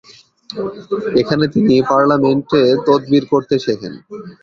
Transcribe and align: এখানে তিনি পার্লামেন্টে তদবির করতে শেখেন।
এখানে 1.21 1.45
তিনি 1.55 1.75
পার্লামেন্টে 1.89 2.61
তদবির 2.87 3.23
করতে 3.31 3.55
শেখেন। 3.65 3.93